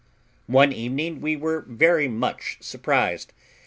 One 0.47 0.73
evening 0.73 1.21
we 1.21 1.35
were 1.35 1.61
very 1.67 2.07
much 2.07 2.57
surprised. 2.59 3.33